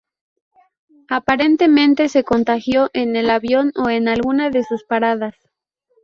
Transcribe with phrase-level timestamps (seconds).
[1.09, 5.35] Aparentemente se contagió en el avión o en alguna de sus paradas.